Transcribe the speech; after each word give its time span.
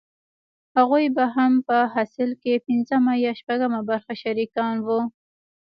هغوې 0.77 1.07
به 1.15 1.25
هم 1.35 1.53
په 1.67 1.77
حاصل 1.93 2.29
کښې 2.41 2.63
پينځمه 2.67 3.13
يا 3.25 3.31
شپږمه 3.39 3.79
برخه 3.89 4.13
شريکان 4.23 4.75
وو. 4.85 4.99